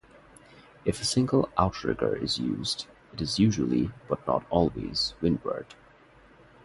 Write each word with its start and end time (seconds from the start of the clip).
If 0.83 0.99
a 0.99 1.05
single 1.05 1.47
outrigger 1.59 2.15
is 2.15 2.39
used 2.39 2.87
it 3.13 3.21
is 3.21 3.37
usually 3.37 3.91
but 4.09 4.25
not 4.25 4.43
always 4.49 5.13
windward. 5.21 5.75